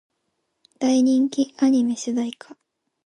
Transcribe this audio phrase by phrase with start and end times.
[0.79, 2.57] 大人気アニメ主題歌